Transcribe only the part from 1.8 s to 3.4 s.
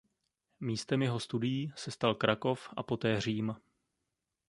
stal Krakov a poté